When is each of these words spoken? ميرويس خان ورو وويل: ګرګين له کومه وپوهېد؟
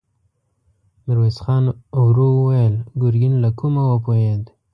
ميرويس 1.05 1.37
خان 1.43 1.63
ورو 2.05 2.27
وويل: 2.37 2.75
ګرګين 3.01 3.33
له 3.43 3.49
کومه 3.59 3.83
وپوهېد؟ 3.87 4.43